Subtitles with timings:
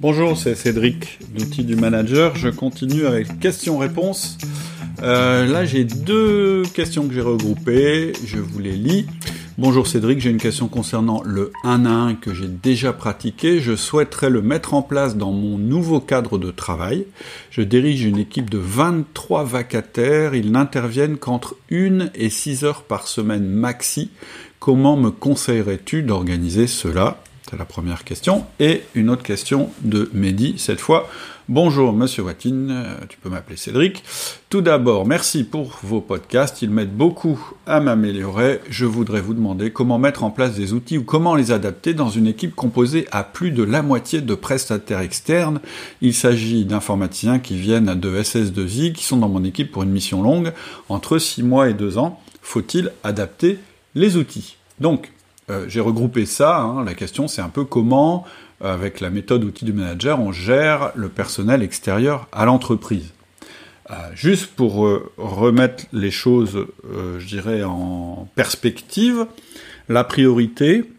[0.00, 2.34] Bonjour, c'est Cédric d'Outils du Manager.
[2.34, 4.38] Je continue avec questions-réponses.
[5.04, 8.12] Euh, là, j'ai deux questions que j'ai regroupées.
[8.26, 9.06] Je vous les lis.
[9.56, 13.60] Bonjour Cédric, j'ai une question concernant le 1 à 1 que j'ai déjà pratiqué.
[13.60, 17.06] Je souhaiterais le mettre en place dans mon nouveau cadre de travail.
[17.52, 20.34] Je dirige une équipe de 23 vacataires.
[20.34, 24.10] Ils n'interviennent qu'entre 1 et 6 heures par semaine maxi.
[24.58, 27.22] Comment me conseillerais-tu d'organiser cela?
[27.50, 28.46] C'est la première question.
[28.58, 31.10] Et une autre question de Mehdi, cette fois.
[31.50, 34.02] Bonjour Monsieur Watine, euh, tu peux m'appeler Cédric.
[34.48, 38.60] Tout d'abord, merci pour vos podcasts, ils m'aident beaucoup à m'améliorer.
[38.70, 42.08] Je voudrais vous demander comment mettre en place des outils ou comment les adapter dans
[42.08, 45.60] une équipe composée à plus de la moitié de prestataires externes.
[46.00, 50.22] Il s'agit d'informaticiens qui viennent de SS2I, qui sont dans mon équipe pour une mission
[50.22, 50.54] longue,
[50.88, 52.22] entre 6 mois et 2 ans.
[52.40, 53.58] Faut-il adapter
[53.94, 54.56] les outils?
[54.80, 55.12] Donc,
[55.50, 56.58] euh, j'ai regroupé ça.
[56.58, 56.84] Hein.
[56.84, 58.24] La question, c'est un peu comment
[58.60, 63.12] avec la méthode outil du manager, on gère le personnel extérieur à l'entreprise.
[63.90, 69.26] Euh, juste pour euh, remettre les choses, je dirais, en perspective,
[69.88, 70.90] la priorité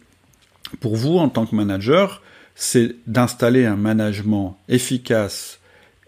[0.80, 2.22] pour vous en tant que manager,
[2.54, 5.58] c'est d'installer un management efficace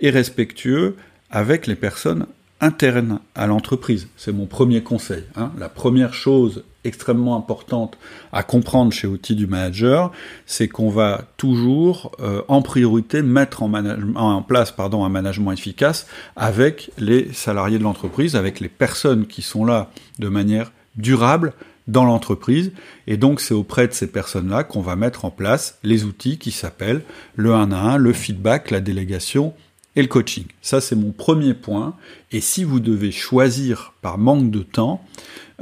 [0.01, 0.97] et respectueux
[1.31, 2.27] avec les personnes
[2.61, 4.09] internes à l'entreprise.
[4.17, 5.25] C'est mon premier conseil.
[5.37, 5.53] Hein.
[5.59, 7.99] La première chose extrêmement importante
[8.33, 10.11] à comprendre chez Outils du Manager,
[10.47, 16.07] c'est qu'on va toujours euh, en priorité mettre en, en place pardon, un management efficace
[16.37, 21.53] avec les salariés de l'entreprise, avec les personnes qui sont là de manière durable
[21.89, 22.73] dans l'entreprise.
[23.07, 26.51] Et donc c'est auprès de ces personnes-là qu'on va mettre en place les outils qui
[26.51, 27.03] s'appellent
[27.35, 29.55] le 1 à 1, le feedback, la délégation
[30.03, 30.45] le coaching.
[30.63, 31.95] Ça, c'est mon premier point.
[32.33, 35.05] Et si vous devez choisir par manque de temps,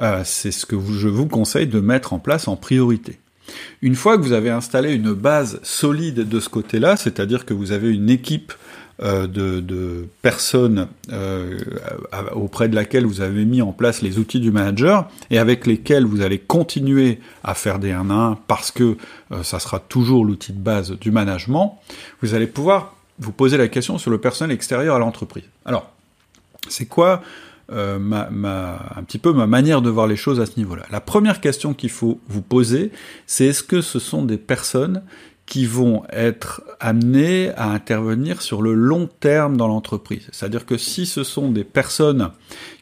[0.02, 3.18] euh, c'est ce que je vous conseille de mettre en place en priorité.
[3.80, 7.72] Une fois que vous avez installé une base solide de ce côté-là, c'est-à-dire que vous
[7.72, 8.52] avez une équipe
[9.02, 11.58] euh, de, personnes euh,
[12.32, 16.04] auprès de laquelle vous avez mis en place les outils du manager et avec lesquels
[16.06, 18.96] vous allez continuer à faire des 1 à 1 parce que
[19.42, 21.78] ça sera toujours l'outil de base du management,
[22.22, 25.44] vous allez pouvoir vous posez la question sur le personnel extérieur à l'entreprise.
[25.64, 25.90] Alors,
[26.68, 27.22] c'est quoi
[27.72, 30.84] euh, un petit peu ma manière de voir les choses à ce niveau-là?
[30.90, 32.92] La première question qu'il faut vous poser,
[33.26, 35.02] c'est est-ce que ce sont des personnes
[35.46, 40.28] qui vont être amenées à intervenir sur le long terme dans l'entreprise.
[40.32, 42.30] C'est-à-dire que si ce sont des personnes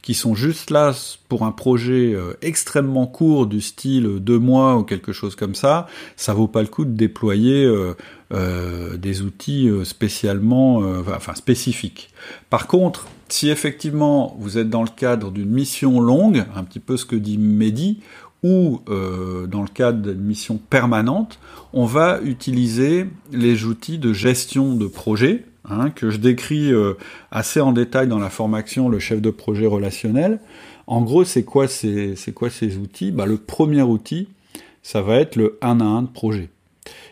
[0.01, 0.93] qui sont juste là
[1.29, 5.87] pour un projet euh, extrêmement court du style deux mois ou quelque chose comme ça,
[6.17, 7.95] ça vaut pas le coup de déployer euh,
[8.33, 10.83] euh, des outils spécialement,
[11.15, 12.11] enfin spécifiques.
[12.49, 16.97] Par contre, si effectivement vous êtes dans le cadre d'une mission longue, un petit peu
[16.97, 18.01] ce que dit Mehdi,
[18.45, 21.41] ou euh, dans le cadre d'une mission permanente,
[21.73, 26.93] on va utiliser les outils de gestion de projet, hein, que je décris euh,
[27.31, 30.41] assez en détail dans la formation Le chef de projet relationnel.
[30.87, 32.15] En gros, c'est quoi ces,
[32.79, 33.13] outils?
[33.13, 34.29] Bah, Le premier outil,
[34.83, 36.51] ça va être le 1 à 1 de projet.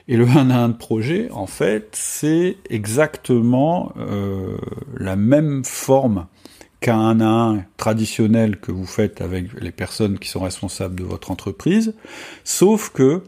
[0.08, 4.58] Et le 1 à 1 de projet, en fait, c'est exactement euh,
[4.98, 6.26] la même forme
[6.82, 11.04] qu'un 1 à 1 traditionnel que vous faites avec les personnes qui sont responsables de
[11.04, 11.94] votre entreprise,
[12.44, 13.22] sauf que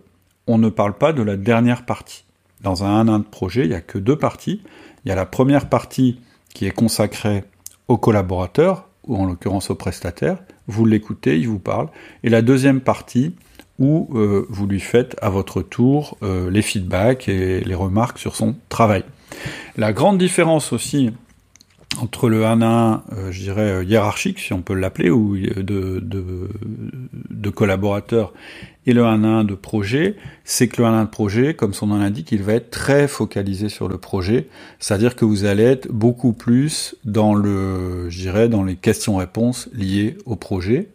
[0.47, 2.25] on ne parle pas de la dernière partie.
[2.61, 4.61] Dans un 1 à 1 de projet, il n'y a que deux parties.
[5.05, 6.21] Il y a la première partie
[6.53, 7.45] qui est consacrée
[7.89, 11.89] aux collaborateurs, ou en l'occurrence aux prestataires, vous l'écoutez, il vous parle,
[12.23, 13.35] et la deuxième partie
[13.79, 18.37] où euh, vous lui faites à votre tour euh, les feedbacks et les remarques sur
[18.37, 19.05] son travail.
[19.77, 21.11] La grande différence aussi
[22.01, 25.37] entre le 1 à 1, euh, je dirais, euh, hiérarchique, si on peut l'appeler, ou
[25.37, 26.49] euh, de, de,
[27.31, 28.33] de, collaborateurs,
[28.87, 31.55] et le 1 à 1 de projet, c'est que le 1 à 1 de projet,
[31.55, 35.45] comme son nom l'indique, il va être très focalisé sur le projet, c'est-à-dire que vous
[35.45, 40.89] allez être beaucoup plus dans le, je dirais, dans les questions-réponses liées au projet.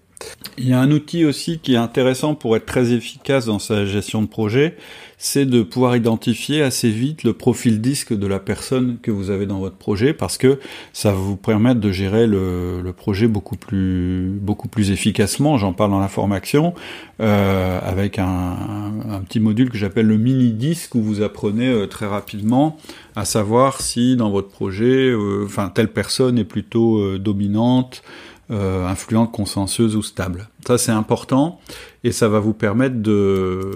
[0.58, 3.86] Il y a un outil aussi qui est intéressant pour être très efficace dans sa
[3.86, 4.76] gestion de projet,
[5.18, 9.46] c'est de pouvoir identifier assez vite le profil disque de la personne que vous avez
[9.46, 10.60] dans votre projet parce que
[10.92, 15.58] ça va vous permettre de gérer le, projet beaucoup plus efficacement.
[15.58, 16.74] J'en parle dans la formation
[17.22, 22.08] euh, avec un, petit module que j'appelle le mini disque où vous apprenez euh, très
[22.08, 22.78] rapidement
[23.16, 28.04] à savoir si dans votre projet, euh, enfin telle personne est plutôt dominante
[28.52, 30.50] euh, influente, consensueuse ou stable.
[30.66, 31.60] Ça c'est important
[32.04, 33.72] et ça va vous permettre de,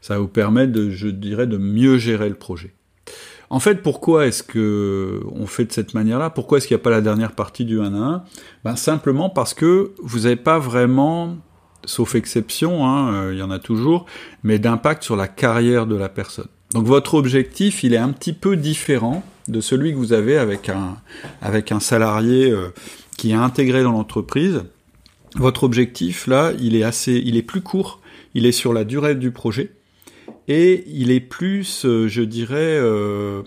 [0.00, 2.74] ça va vous permettre de, je dirais, de mieux gérer le projet.
[3.50, 6.30] En fait, pourquoi est-ce que on fait de cette manière-là?
[6.30, 8.24] Pourquoi est-ce qu'il n'y a pas la dernière partie du 1 à 1
[8.64, 11.36] ben, Simplement parce que vous n'avez pas vraiment,
[11.86, 14.04] sauf exception, hein, euh, il y en a toujours,
[14.42, 16.48] mais d'impact sur la carrière de la personne.
[16.74, 20.68] Donc votre objectif, il est un petit peu différent de celui que vous avez avec
[20.68, 20.98] un,
[21.40, 22.68] avec un salarié euh,
[23.18, 24.62] qui est intégré dans l'entreprise.
[25.34, 28.00] Votre objectif, là, il est assez, il est plus court,
[28.32, 29.72] il est sur la durée du projet,
[30.46, 33.42] et il est plus, euh, je dirais, euh,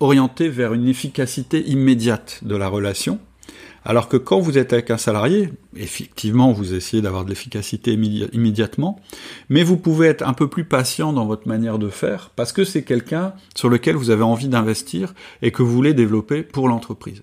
[0.00, 3.20] orienté vers une efficacité immédiate de la relation.
[3.84, 9.00] Alors que quand vous êtes avec un salarié, effectivement, vous essayez d'avoir de l'efficacité immédiatement,
[9.48, 12.64] mais vous pouvez être un peu plus patient dans votre manière de faire parce que
[12.64, 17.22] c'est quelqu'un sur lequel vous avez envie d'investir et que vous voulez développer pour l'entreprise.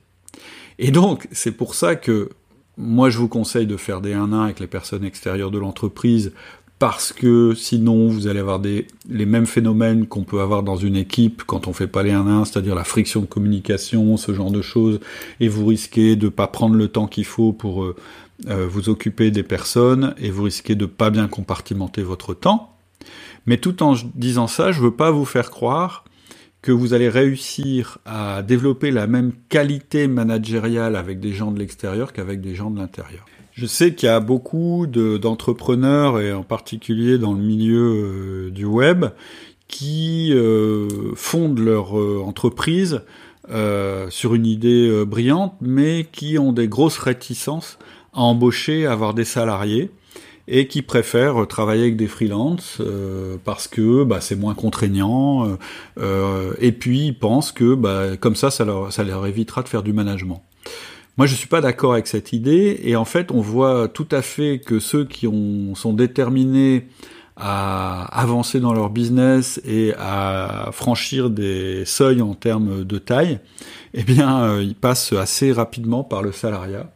[0.80, 2.30] Et donc, c'est pour ça que
[2.78, 6.32] moi, je vous conseille de faire des 1-1 avec les personnes extérieures de l'entreprise
[6.80, 10.96] parce que sinon vous allez avoir des, les mêmes phénomènes qu'on peut avoir dans une
[10.96, 14.62] équipe quand on fait pas les 1-1, c'est-à-dire la friction de communication, ce genre de
[14.62, 15.02] choses,
[15.42, 17.98] et vous risquez de pas prendre le temps qu'il faut pour euh,
[18.48, 22.78] euh, vous occuper des personnes, et vous risquez de pas bien compartimenter votre temps.
[23.46, 26.06] Mais tout en disant ça, je veux pas vous faire croire
[26.62, 32.12] que vous allez réussir à développer la même qualité managériale avec des gens de l'extérieur
[32.12, 33.26] qu'avec des gens de l'intérieur.
[33.54, 38.66] Je sais qu'il y a beaucoup d'entrepreneurs, et en particulier dans le milieu euh, du
[38.66, 39.08] web,
[39.68, 43.02] qui euh, fondent leur euh, entreprise
[44.10, 47.80] sur une idée brillante, mais qui ont des grosses réticences
[48.14, 49.90] à embaucher, à avoir des salariés,
[50.50, 52.82] et qui préfèrent travailler avec des freelances
[53.46, 55.58] parce que bah, c'est moins contraignant,
[56.60, 60.44] et puis ils pensent que bah, comme ça, ça leur, évitera de faire du management.
[61.18, 64.22] Moi, je suis pas d'accord avec cette idée, et en fait, on voit tout à
[64.22, 66.88] fait que ceux qui ont, sont déterminés
[67.40, 73.40] à avancer dans leur business et à franchir des seuils en termes de taille,
[73.94, 76.92] eh bien, euh, ils passent assez rapidement par le salariat.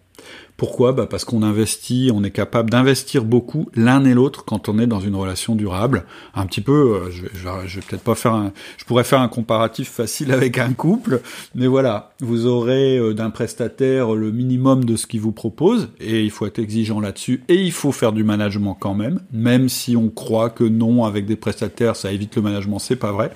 [0.58, 0.94] Pourquoi?
[0.94, 4.86] Bah Parce qu'on investit, on est capable d'investir beaucoup l'un et l'autre quand on est
[4.86, 6.06] dans une relation durable.
[6.36, 9.90] Un petit peu, euh, je, vais peut-être pas faire un, je pourrais faire un comparatif
[9.90, 11.22] facile avec un couple,
[11.56, 16.24] mais voilà, vous aurez euh, d'un prestataire le minimum de ce qu'il vous propose, et
[16.24, 19.98] il faut être exigeant là-dessus, et il faut faire du management quand même, même si
[19.98, 23.32] on croit que non, avec des prestataires, ça évite le management, c'est pas vrai.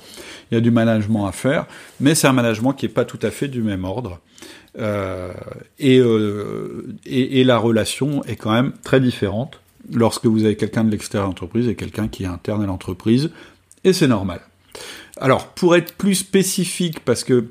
[0.52, 1.66] Il y a du management à faire,
[2.00, 4.20] mais c'est un management qui est pas tout à fait du même ordre.
[4.78, 5.34] Euh,
[5.82, 9.60] euh, et, et, la relation est quand même très différente
[9.92, 13.32] lorsque vous avez quelqu'un de l'extérieur de l'entreprise et quelqu'un qui est interne à l'entreprise,
[13.84, 14.42] et c'est normal.
[15.20, 17.46] Alors, pour être plus spécifique, parce que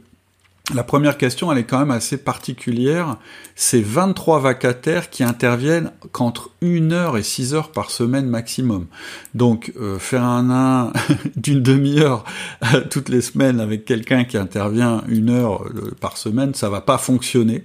[0.74, 3.18] la première question, elle est quand même assez particulière.
[3.54, 8.86] C'est 23 vacataires qui interviennent qu'entre 1 heure et 6 heures par semaine maximum.
[9.34, 10.92] Donc, euh, faire un un
[11.36, 12.24] d'une demi-heure
[12.90, 16.98] toutes les semaines avec quelqu'un qui intervient une heure euh, par semaine, ça va pas
[16.98, 17.64] fonctionner.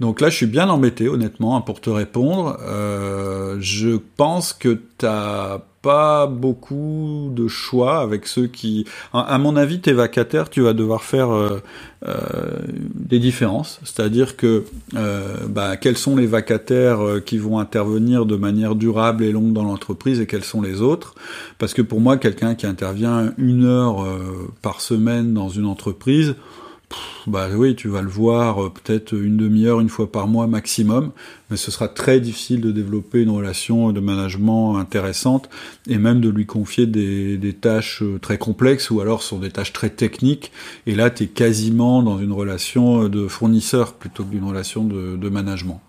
[0.00, 2.58] Donc là, je suis bien embêté, honnêtement, hein, pour te répondre.
[3.60, 8.84] je pense que tu as pas beaucoup de choix avec ceux qui...
[9.12, 11.62] À mon avis, tes vacataires, tu vas devoir faire euh,
[12.06, 12.16] euh,
[12.66, 13.80] des différences.
[13.84, 14.64] C'est-à-dire que
[14.96, 19.64] euh, bah, quels sont les vacataires qui vont intervenir de manière durable et longue dans
[19.64, 21.14] l'entreprise et quels sont les autres?
[21.58, 24.04] Parce que pour moi, quelqu'un qui intervient une heure
[24.62, 26.34] par semaine dans une entreprise,
[27.26, 31.12] bah oui, tu vas le voir euh, peut-être une demi-heure, une fois par mois maximum,
[31.50, 35.50] mais ce sera très difficile de développer une relation de management intéressante
[35.86, 39.74] et même de lui confier des, tâches euh, très complexes ou alors sont des tâches
[39.74, 40.52] très techniques.
[40.86, 44.84] Et là, tu es quasiment dans une relation euh, de fournisseur plutôt que d'une relation
[44.84, 45.82] de, management.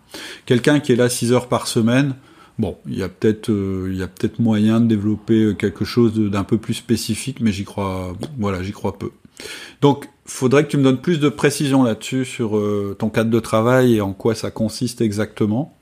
[0.46, 2.15] Quelqu'un qui est là 6 heures par semaine,
[2.58, 6.74] Bon, il y a peut-être a peut-être moyen de développer quelque chose d'un peu plus
[6.74, 9.12] spécifique, mais j'y crois voilà, j'y crois peu.
[9.79, 13.39] Donc, faudrait que tu me donnes plus de précision là-dessus sur euh, ton cadre de
[13.39, 15.75] travail et en quoi ça consiste exactement.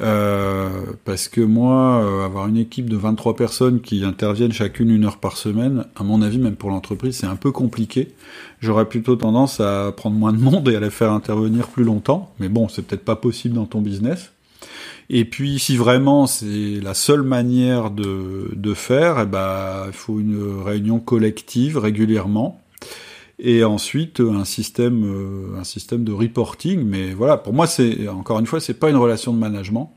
[0.00, 0.70] Euh,
[1.04, 5.18] parce que moi, euh, avoir une équipe de 23 personnes qui interviennent chacune une heure
[5.18, 8.08] par semaine, à mon avis, même pour l'entreprise, c'est un peu compliqué.
[8.60, 12.32] J'aurais plutôt tendance à prendre moins de monde et à les faire intervenir plus longtemps.
[12.40, 14.32] Mais bon, c'est peut-être pas possible dans ton business.
[15.10, 20.18] Et puis, si vraiment c'est la seule manière de, de faire, eh ben, il faut
[20.18, 22.63] une réunion collective régulièrement
[23.38, 26.82] et ensuite un système euh, un système de reporting.
[26.84, 29.94] Mais voilà pour moi c'est encore une fois c'est pas une relation de management.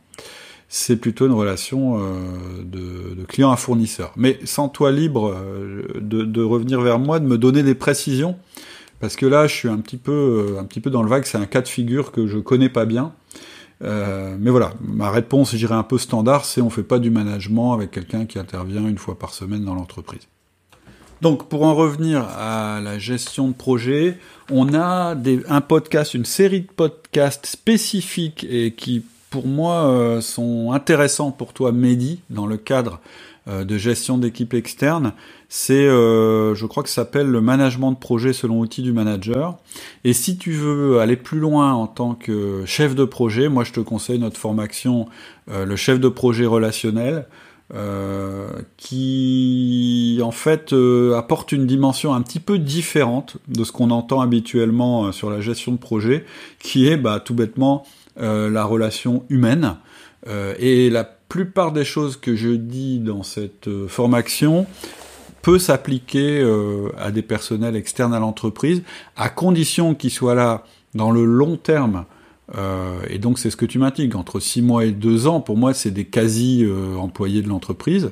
[0.69, 2.01] C'est plutôt une relation euh,
[2.61, 4.11] de, de, client à fournisseur.
[4.17, 8.35] Mais sans toi libre euh, de, de, revenir vers moi de me donner des précisions.
[8.99, 11.25] Parce que là je suis un petit peu un petit peu dans le vague.
[11.25, 13.13] C'est un cas de figure que je connais pas bien.
[13.79, 17.91] Mais voilà, ma réponse, j'irai un peu standard, c'est on fait pas du management avec
[17.91, 20.27] quelqu'un qui intervient une fois par semaine dans l'entreprise.
[21.21, 24.17] Donc, pour en revenir à la gestion de projet,
[24.51, 25.15] on a
[25.49, 31.53] un podcast, une série de podcasts spécifiques et qui, pour moi, euh, sont intéressants pour
[31.53, 32.99] toi, Mehdi, dans le cadre
[33.47, 35.13] de gestion d'équipe externe,
[35.47, 39.57] c'est, je crois que ça s'appelle le management de projet selon outil du manager.
[40.03, 43.71] Et si tu veux aller plus loin en tant que chef de projet, moi je
[43.71, 45.07] te conseille notre formation,
[45.49, 47.25] le chef de projet relationnel.
[47.75, 48.47] Euh,
[48.77, 54.21] qui en fait euh, apporte une dimension un petit peu différente de ce qu'on entend
[54.21, 56.23] habituellement euh, sur la gestion de projet,
[56.59, 57.85] qui est bah, tout bêtement
[58.19, 59.75] la relation humaine.
[60.27, 64.65] et la plupart des choses que je dis dans cette formation
[65.43, 66.43] peut s'appliquer
[66.97, 68.81] à des personnels externes à l'entreprise,
[69.15, 70.63] à condition qu'ils soient là
[70.95, 72.05] dans le long terme
[72.55, 75.57] euh, et donc c'est ce que tu m'indiques, entre 6 mois et 2 ans, pour
[75.57, 78.11] moi c'est des quasi-employés de l'entreprise.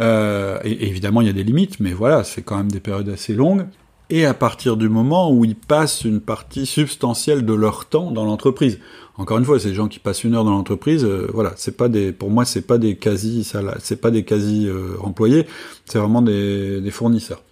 [0.00, 3.08] Euh, et, évidemment il y a des limites, mais voilà, c'est quand même des périodes
[3.08, 3.66] assez longues.
[4.10, 8.24] Et à partir du moment où ils passent une partie substantielle de leur temps dans
[8.24, 8.78] l'entreprise.
[9.16, 11.88] Encore une fois, des gens qui passent une heure dans l'entreprise, euh, voilà, c'est pas
[11.88, 14.68] des, pour moi c'est pas des quasi, c'est pas des quasi
[15.02, 15.46] employés,
[15.86, 17.42] c'est vraiment des fournisseurs.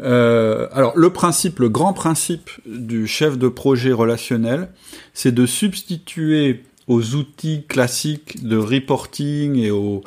[0.00, 4.68] Euh, alors le principe, le grand principe du chef de projet relationnel,
[5.14, 10.02] c'est de substituer aux outils classiques de reporting et aux,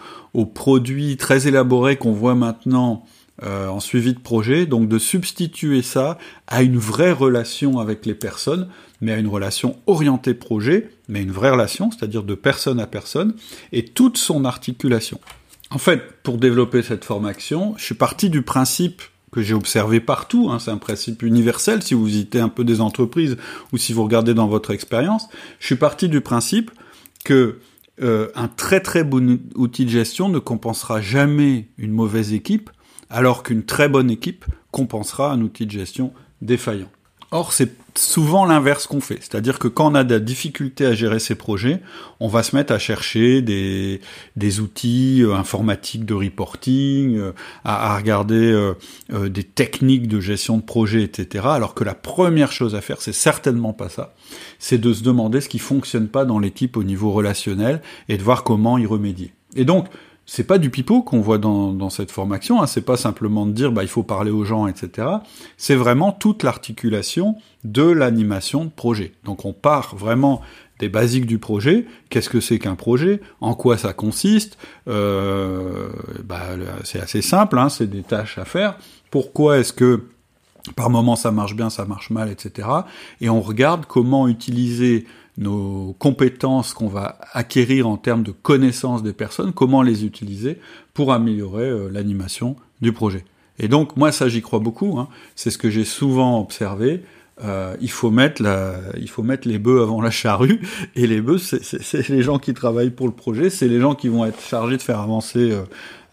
[0.53, 3.05] produits très élaborés qu'on voit maintenant
[3.43, 8.15] euh, en suivi de projet, donc de substituer ça à une vraie relation avec les
[8.15, 8.67] personnes,
[8.99, 13.33] mais à une relation orientée projet, mais une vraie relation, c'est-à-dire de personne à personne,
[13.71, 15.19] et toute son articulation.
[15.71, 19.01] En fait, pour développer cette formation, je suis parti du principe
[19.31, 22.81] que j'ai observé partout, hein, c'est un principe universel si vous visitez un peu des
[22.81, 23.37] entreprises
[23.73, 25.27] ou si vous regardez dans votre expérience,
[25.59, 26.71] je suis parti du principe
[27.23, 27.59] que
[28.01, 32.69] euh, un très très bon outil de gestion ne compensera jamais une mauvaise équipe,
[33.09, 36.89] alors qu'une très bonne équipe compensera un outil de gestion défaillant.
[37.35, 39.17] Or, c'est souvent l'inverse qu'on fait.
[39.19, 41.81] C'est-à-dire que quand on a des difficultés à gérer ces projets,
[42.21, 43.99] on va se mettre à chercher des,
[44.37, 47.33] des outils euh, informatiques de reporting, euh,
[47.65, 51.43] à, regarder euh, des techniques de gestion de projet, etc.
[51.49, 54.13] Alors que la première chose à faire, c'est certainement pas ça.
[54.57, 58.23] C'est de se demander ce qui fonctionne pas dans l'équipe au niveau relationnel et de
[58.23, 59.33] voir comment y remédier.
[59.57, 59.87] Et donc,
[60.25, 62.67] c'est pas du pipeau qu'on voit dans, dans, cette formation, hein.
[62.67, 65.07] c'est pas simplement de dire bah il faut parler aux gens, etc.
[65.57, 69.13] C'est vraiment toute l'articulation de l'animation de projet.
[69.23, 70.41] Donc on part vraiment
[70.79, 71.85] des basiques du projet.
[72.09, 73.21] Qu'est-ce que c'est qu'un projet?
[73.39, 74.57] En quoi ça consiste?
[74.87, 75.89] Euh,
[76.23, 76.41] bah,
[76.83, 78.77] C'est assez simple, hein, c'est des tâches à faire.
[79.11, 80.03] Pourquoi est-ce que
[80.75, 82.67] par moment ça marche bien, ça marche mal, etc.
[83.21, 85.05] Et on regarde comment utiliser
[85.37, 90.59] nos compétences qu'on va acquérir en termes de connaissances des personnes, comment les utiliser
[90.93, 93.25] pour améliorer euh, l'animation du projet.
[93.59, 95.07] Et donc moi ça j'y crois beaucoup, hein.
[95.35, 97.03] c'est ce que j'ai souvent observé.
[97.43, 100.61] Euh, il faut mettre la, il faut mettre les bœufs avant la charrue
[100.95, 104.07] et les bœufs c'est les gens qui travaillent pour le projet, c'est les gens qui
[104.07, 105.63] vont être chargés de faire avancer euh,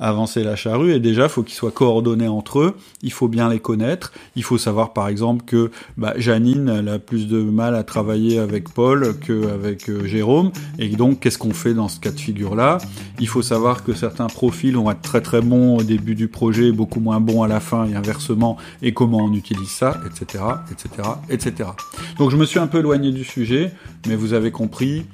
[0.03, 3.61] avancer la charrue et déjà faut qu'ils soient coordonnés entre eux, il faut bien les
[3.61, 7.85] connaître, il faut savoir par exemple que bah, Janine elle a plus de mal à
[7.85, 12.19] travailler avec Paul qu'avec euh, Jérôme et donc qu'est-ce qu'on fait dans ce cas de
[12.19, 12.79] figure là
[13.21, 16.73] Il faut savoir que certains profils vont être très très bons au début du projet,
[16.73, 21.09] beaucoup moins bons à la fin et inversement et comment on utilise ça, etc., etc.,
[21.31, 21.71] etc.
[22.19, 23.73] Donc je me suis un peu éloigné du sujet,
[24.09, 25.05] mais vous avez compris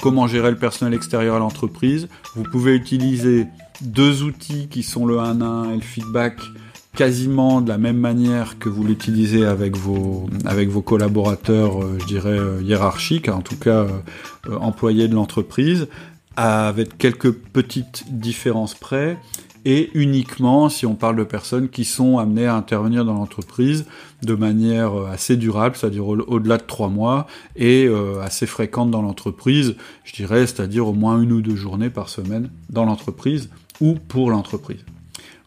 [0.00, 2.08] comment gérer le personnel extérieur à l'entreprise.
[2.34, 3.46] Vous pouvez utiliser
[3.80, 6.40] deux outils qui sont le 1-1 et le feedback
[6.98, 12.06] quasiment de la même manière que vous l'utilisez avec vos avec vos collaborateurs, euh, je
[12.06, 13.86] dirais euh, hiérarchiques, en tout cas
[14.48, 15.86] euh, employés de l'entreprise,
[16.34, 19.16] avec quelques petites différences près,
[19.64, 23.86] et uniquement si on parle de personnes qui sont amenées à intervenir dans l'entreprise
[24.22, 27.88] de manière assez durable, c'est-à-dire au-delà de trois mois, et
[28.22, 32.50] assez fréquente dans l'entreprise, je dirais, c'est-à-dire au moins une ou deux journées par semaine
[32.70, 33.48] dans l'entreprise
[33.80, 34.84] ou pour l'entreprise.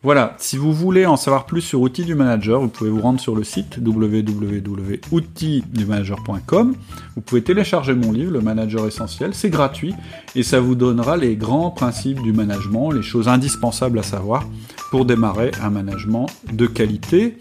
[0.03, 3.19] Voilà, si vous voulez en savoir plus sur Outils du Manager, vous pouvez vous rendre
[3.19, 6.75] sur le site www.outildumanager.com.
[7.15, 9.93] Vous pouvez télécharger mon livre, Le Manager Essentiel, c'est gratuit
[10.35, 14.43] et ça vous donnera les grands principes du management, les choses indispensables à savoir
[14.89, 17.37] pour démarrer un management de qualité.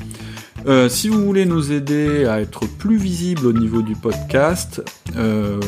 [0.66, 4.82] Euh, si vous voulez nous aider à être plus visible au niveau du podcast,
[5.16, 5.60] euh,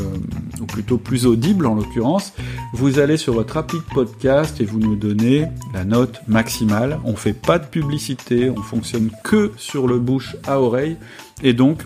[0.61, 2.33] ou plutôt plus audible en l'occurrence,
[2.75, 7.01] vous allez sur votre appli de podcast et vous nous donnez la note maximale.
[7.05, 10.97] On fait pas de publicité, on fonctionne que sur le bouche à oreille,
[11.43, 11.83] et donc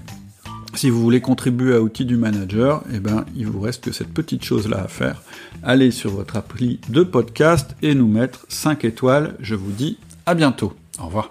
[0.74, 4.12] si vous voulez contribuer à Outils du Manager, eh ben, il vous reste que cette
[4.12, 5.22] petite chose-là à faire.
[5.62, 9.36] Allez sur votre appli de podcast et nous mettre 5 étoiles.
[9.40, 9.96] Je vous dis
[10.26, 10.74] à bientôt.
[11.00, 11.30] Au revoir.